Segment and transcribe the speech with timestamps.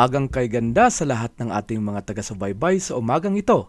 [0.00, 3.68] umagang kay ganda sa lahat ng ating mga taga-subaybay sa umagang ito.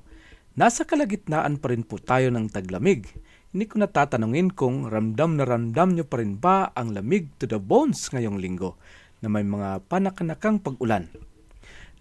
[0.55, 3.03] Nasa kalagitnaan pa rin po tayo ng taglamig.
[3.51, 7.59] Hindi ko natatanungin kung ramdam na ramdam nyo pa rin ba ang lamig to the
[7.59, 8.79] bones ngayong linggo
[9.19, 11.11] na may mga panakanakang pag-ulan.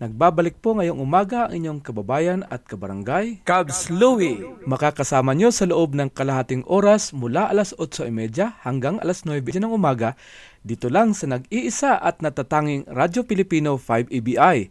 [0.01, 4.41] Nagbabalik po ngayong umaga ang inyong kababayan at kabarangay, Cubs Louie.
[4.65, 10.15] Makakasama nyo sa loob ng kalahating oras mula alas 8.30 hanggang alas 9 ng umaga
[10.61, 14.69] dito lang sa nag-iisa at natatanging Radyo Pilipino 5 EBI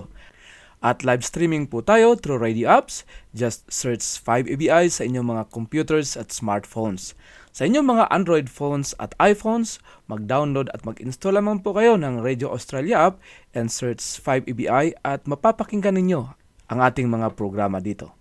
[0.82, 3.06] at live streaming po tayo through radio apps.
[3.30, 7.14] Just search 5ABI sa inyong mga computers at smartphones.
[7.52, 9.76] Sa inyong mga Android phones at iPhones,
[10.08, 13.20] mag-download at mag-install lamang po kayo ng Radio Australia app
[13.52, 16.32] and search 5ABI at mapapakinggan ninyo
[16.72, 18.16] ang ating mga programa dito.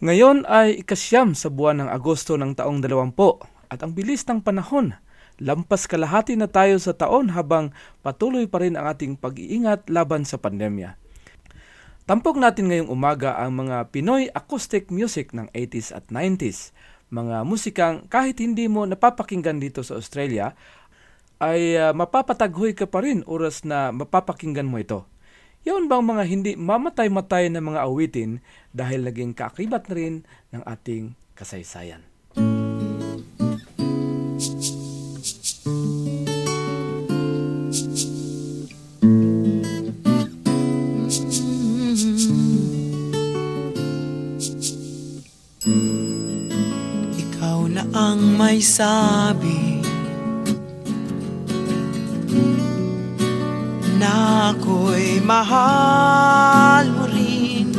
[0.00, 3.12] Ngayon ay ikasyam sa buwan ng Agosto ng taong 20
[3.68, 4.96] at ang bilis ng panahon.
[5.44, 10.40] Lampas kalahati na tayo sa taon habang patuloy pa rin ang ating pag-iingat laban sa
[10.40, 10.96] pandemya.
[12.08, 16.72] Tampok natin ngayong umaga ang mga Pinoy acoustic music ng 80s at 90s.
[17.08, 20.52] Mga musikang kahit hindi mo napapakinggan dito sa Australia,
[21.38, 25.06] ay uh, mapapataghoy ka pa rin oras na mapapakinggan mo ito.
[25.68, 28.40] Yun bang mga hindi mamatay-matay na mga awitin
[28.72, 30.14] dahil naging kaakibat na rin
[30.54, 32.07] ng ating kasaysayan.
[48.38, 49.82] May sabi
[53.98, 57.74] na ako'y mahal mo rin.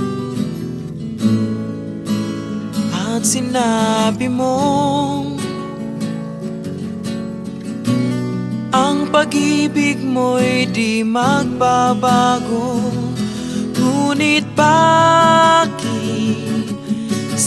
[2.92, 5.40] At sinabi mong
[8.70, 12.78] Ang pag-ibig mo'y di magbabago.
[13.80, 15.09] Ngunit bakit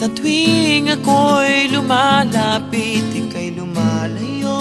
[0.02, 4.58] Sa tuwing ako'y lumalapit Ika'y lumalayo.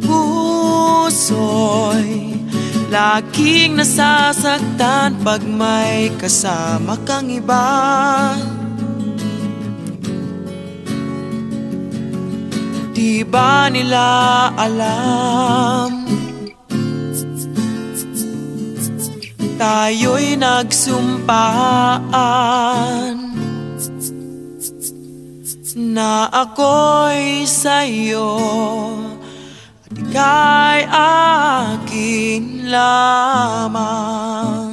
[0.00, 1.52] Puso'y
[2.88, 8.32] Laging nasasaktan pag may kasama kang iba.
[12.96, 14.08] Di ba nila
[14.56, 15.99] alam
[19.60, 21.36] Tayo'y nagsumpaan.
[25.76, 28.32] Na ako'y sa'yo
[29.86, 30.82] At ika'y
[31.72, 34.69] akin lamang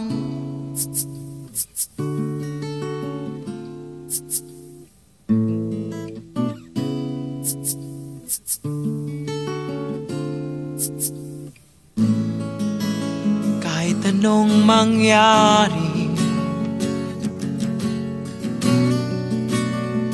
[14.08, 16.08] Kahit anong mangyari?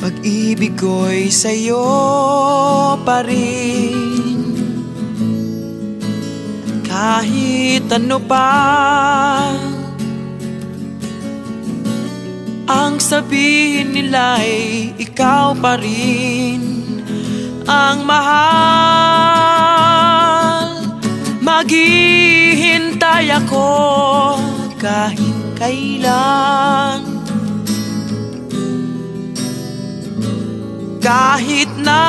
[0.01, 1.85] Pag-ibig ko'y sa'yo
[3.05, 4.49] pa rin.
[6.89, 8.49] Kahit ano pa
[12.65, 16.65] Ang sabihin nila'y ikaw pa rin.
[17.69, 19.82] Ang mahal
[21.43, 23.67] Maghihintay ako
[24.79, 27.03] kahit kailan.
[31.03, 32.03] Kahit na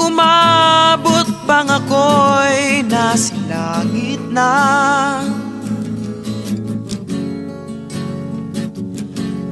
[0.00, 4.56] umabot pang ako'y nasa langit na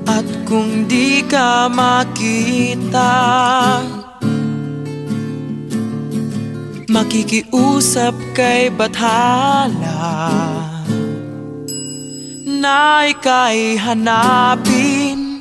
[0.08, 3.12] At kung di ka makita
[6.92, 10.12] Makikiusap kay Bathala.
[12.44, 15.40] Na ika'y hanapin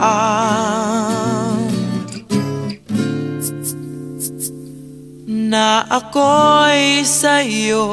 [5.51, 7.89] Na ako'y sa'yo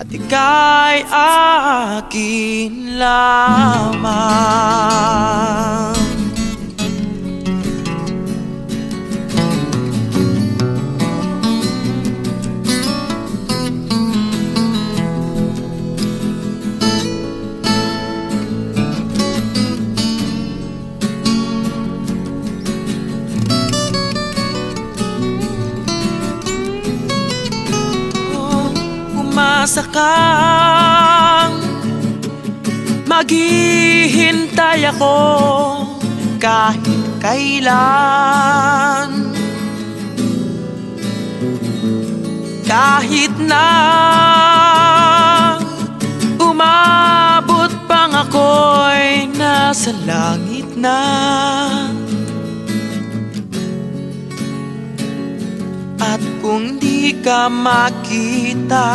[0.00, 4.00] at ika'y akin lamang
[29.60, 31.52] Umasa kang
[33.04, 35.20] Maghihintay ako
[36.40, 37.76] kahit kailan.
[42.64, 43.68] Kahit na
[46.40, 51.04] umabot pang ako'y nasa langit na.
[56.00, 58.88] At kung di ka makita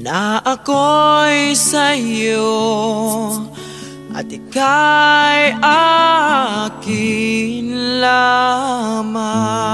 [0.02, 2.50] na ako'y sa'yo
[4.12, 5.56] at ika'y
[6.68, 7.66] akin
[8.04, 9.72] lamang.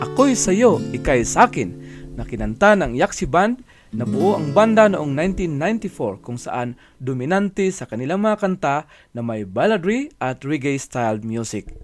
[0.00, 1.76] Ako'y Sa'yo, Ika'y Sa'kin
[2.14, 3.60] na kinanta ng Yaxi Band
[3.94, 9.44] na buo ang banda noong 1994 kung saan dominante sa kanilang mga kanta na may
[9.44, 11.83] balladry at reggae-styled music.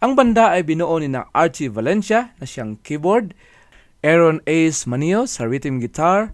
[0.00, 3.36] Ang banda ay binuo ni na Archie Valencia na siyang keyboard,
[4.00, 6.32] Aaron Ace Manio sa rhythm guitar,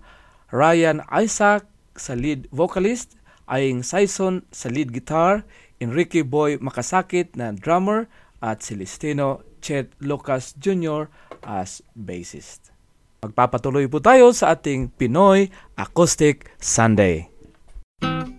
[0.54, 1.66] Ryan Isaac
[1.98, 3.18] sa lead vocalist,
[3.50, 5.42] Aying Saison sa lead guitar,
[5.82, 8.06] Enrique Boy Makasakit na drummer,
[8.38, 11.10] at Celestino Chet Lucas Jr.
[11.42, 12.70] as bassist.
[13.26, 17.26] Magpapatuloy po tayo sa ating Pinoy Acoustic Sunday.
[17.98, 18.35] Bakit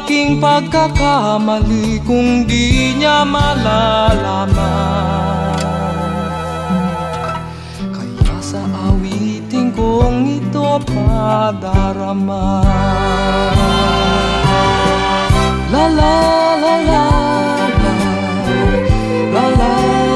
[0.00, 4.48] ang laking pagkakamali kung di niya malalaman.
[7.92, 12.64] Kaya sa awiting kong ito padarama.
[15.68, 16.16] La la
[16.56, 17.04] la La
[17.84, 17.92] la
[19.36, 20.09] la la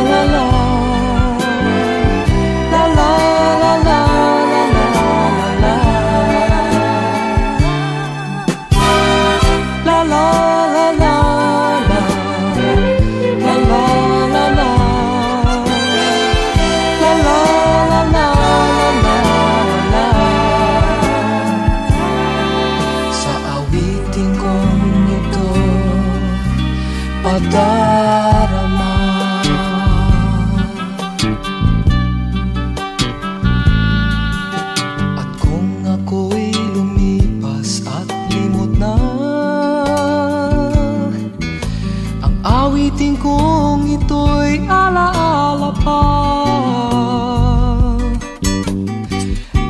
[42.85, 46.05] Awiting kong ito'y alaala pa.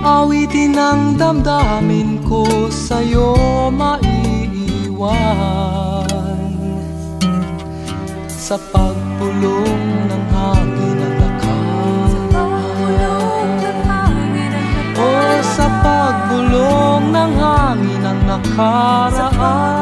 [0.02, 2.42] Awitin ang damdamin ko
[2.74, 5.14] sa'yo maiiwan.
[8.26, 12.10] Sa pagpulong ng hangin na nakaraan
[14.98, 15.06] O
[15.54, 19.73] sa pagbulong ng hangin ang nakaraan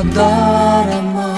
[0.00, 1.28] Padarama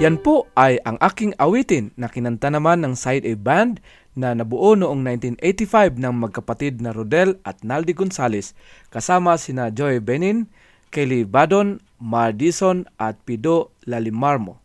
[0.00, 4.78] Yan po ay ang aking awitin na kinanta naman ng Side A Band na nabuo
[4.78, 5.02] noong
[5.38, 8.54] 1985 ng magkapatid na Rodel at Naldi Gonzales
[8.90, 10.46] kasama sina Joy Benin,
[10.94, 14.62] Kelly Badon, Mar Dison at Pido Lalimarmo.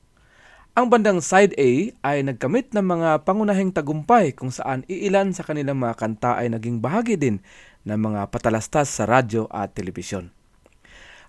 [0.78, 5.82] Ang bandang Side A ay nagkamit ng mga pangunahing tagumpay kung saan iilan sa kanilang
[5.82, 7.44] mga kanta ay naging bahagi din
[7.84, 10.32] ng mga patalastas sa radyo at telebisyon.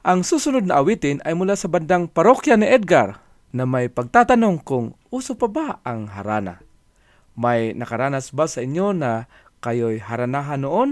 [0.06, 4.94] Ang susunod na awitin ay mula sa bandang Parokya ni Edgar na may pagtatanong kung
[5.10, 6.62] uso pa ba ang harana.
[7.38, 9.30] May nakaranas ba sa inyo na
[9.62, 10.90] kayo'y haranahan noon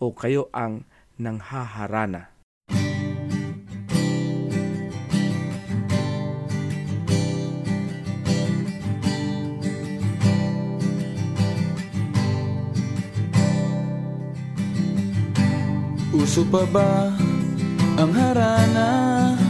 [0.00, 0.88] o kayo ang
[1.20, 2.32] nanghaharana?
[16.14, 17.10] Uso pa ba
[18.00, 19.43] ang harana?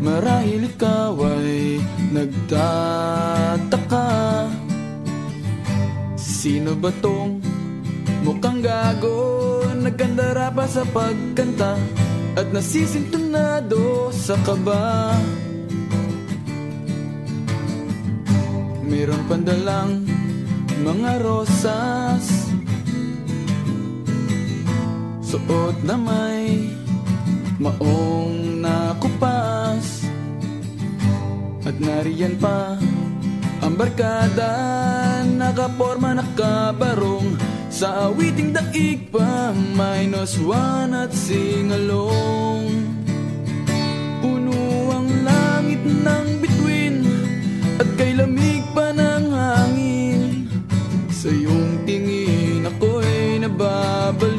[0.00, 1.76] Marahil ikaw ay
[2.16, 4.08] nagtataka.
[6.16, 7.36] Sino ba tong
[8.24, 11.76] mukhang gago Nagkandara pa sa pagkanta
[12.32, 15.12] At nasisintunado sa kaba?
[18.90, 20.02] Meron pandalang
[20.82, 22.50] mga rosas.
[25.22, 26.74] Suot na may
[27.62, 29.39] maong nakupas
[31.70, 32.74] At nariyan pa
[33.62, 34.50] ang barkada
[35.22, 37.38] Nakaporma nakabarong.
[37.70, 42.74] Sa awiting daig pa Minus one at singalong.
[44.18, 47.06] Puno ang langit ng bituin
[47.78, 50.50] At kay lamig pa ng hangin.
[51.14, 54.29] Sa iyong tingin ako'y nababaliw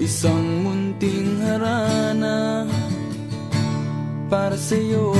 [0.00, 2.68] isang munting harana
[4.26, 5.14] Para sa'yo.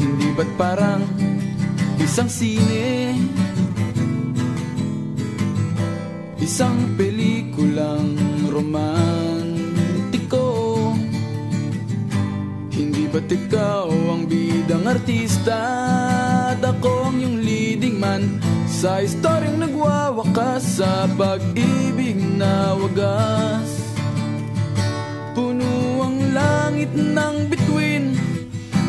[0.00, 1.04] Hindi ba't parang
[2.00, 3.12] isang sine?
[6.40, 8.16] Isang pelikulang
[8.48, 9.17] romantiko
[13.08, 15.58] ba't ikaw ang bidang artista?
[16.52, 18.40] At ako ang iyong leading man.
[18.68, 23.96] Sa istoryang nagwawakas sa pag-ibig na wagas.
[25.32, 28.18] Puno ang langit ng bituin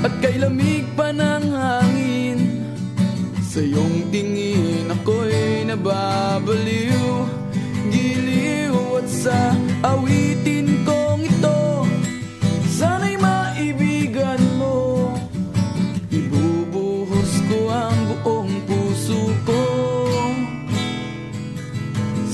[0.01, 2.39] At kay lamig pa ng hangin.
[3.41, 7.25] Sa iyong tingin ako'y nababaliw
[7.89, 11.08] Giliw at sa awitin kong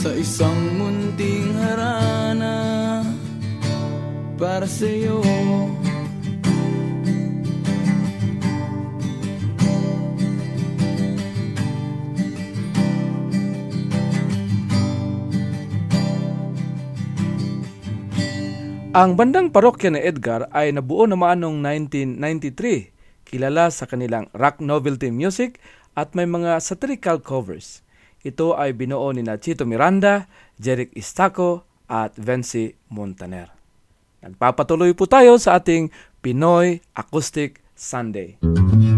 [0.06, 3.02] Sa isang munting harana
[4.38, 5.18] Para sa'yo
[18.94, 21.66] Ang bandang parokya ni Edgar ay nabuo naman noong
[22.14, 25.58] 1993, kilala sa kanilang rock novelty music
[25.98, 27.85] at may mga satirical covers.
[28.26, 30.26] Ito ay binuo ni na Chito Miranda,
[30.58, 33.54] Jeric Istaco at Vency Montaner.
[34.26, 35.94] Nagpapatuloy po tayo sa ating
[36.26, 38.42] Pinoy Acoustic Sunday.
[38.42, 38.95] Nais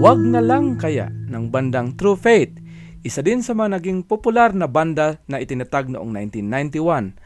[0.00, 2.56] Wag na lang kaya ng bandang True Faith.
[3.00, 7.16] Isa din sa mga naging popular na banda na itinatag noong 1991.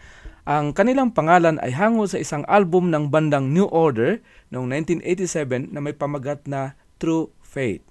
[0.46, 4.22] Ang kanilang pangalan ay hango sa isang album ng bandang New Order
[4.54, 4.70] noong
[5.02, 7.82] 1987 na may pamagat na True Faith.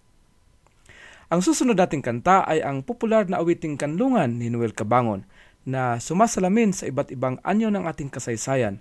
[1.27, 5.27] Ang susunod nating kanta ay ang popular na awiting kanlungan ni Noel Cabangon
[5.67, 8.79] na sumasalamin sa iba't ibang anyo ng ating kasaysayan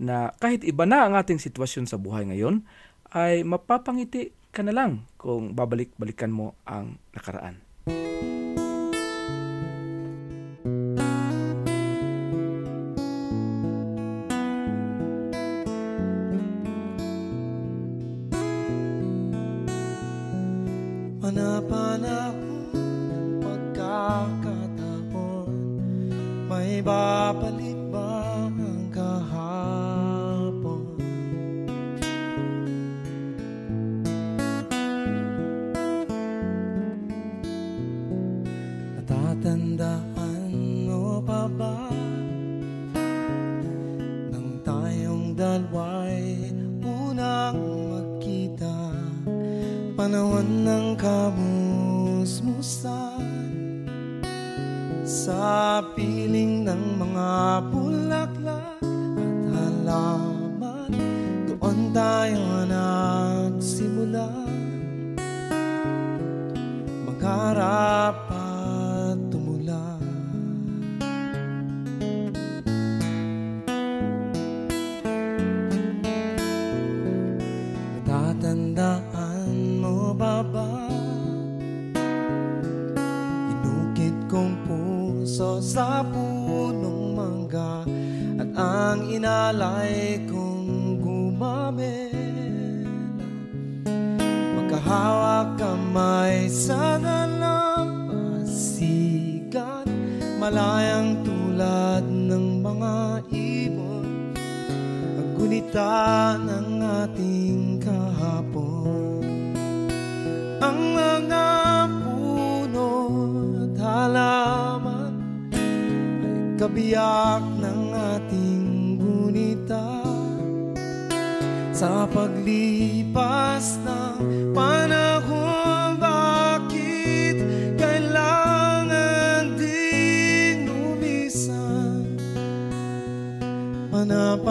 [0.00, 2.64] na kahit iba na ang ating sitwasyon sa buhay ngayon
[3.12, 7.67] ay mapapangiti ka na lang kung babalik-balikan mo ang nakaraan.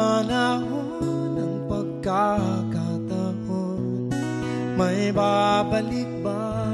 [0.08, 4.08] Panapanahon ng pagkakataon.
[4.80, 6.67] May babalik ba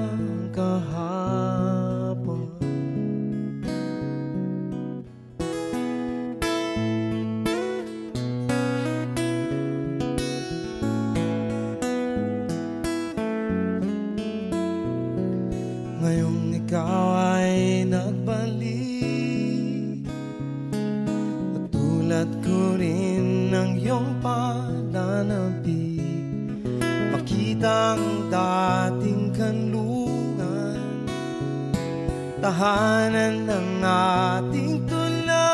[32.53, 35.49] Tahanan ng ating tula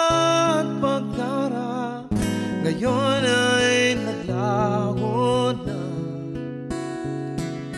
[0.59, 2.03] at pagkara.
[2.67, 5.79] Ngayon ay naglaho na.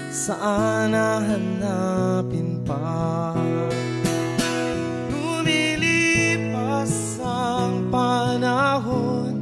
[0.09, 3.37] Saan nahanapin pa?
[5.13, 9.37] Lumilipas ang panahon.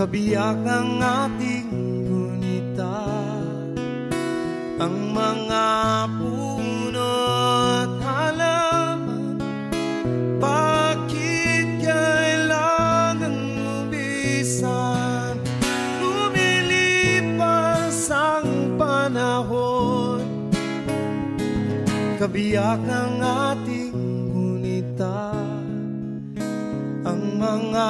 [0.00, 1.68] Kabiyak ang ating
[2.08, 3.04] gunita
[4.80, 5.64] Ang mga
[6.16, 6.61] puno
[22.32, 23.92] Kabiyak ang ating
[24.32, 25.36] gunita
[27.04, 27.88] Ang mga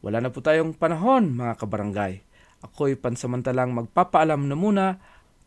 [0.00, 2.24] Wala na po tayong panahon mga kabarangay.
[2.64, 4.86] Ako'y pansamantalang magpapaalam na muna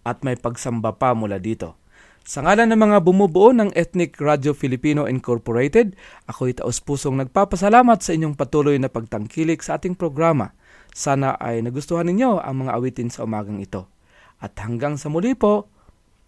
[0.05, 1.77] at may pagsamba pa mula dito.
[2.23, 5.99] Sa ngalan ng mga bumubuo ng Ethnic Radio Filipino Incorporated,
[6.31, 10.55] ako'y taos-pusong nagpapasalamat sa inyong patuloy na pagtangkilik sa ating programa.
[10.95, 13.91] Sana ay nagustuhan ninyo ang mga awitin sa umagang ito.
[14.39, 15.67] At hanggang sa muli po,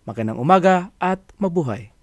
[0.03, 1.94] magandang umaga at mabuhay!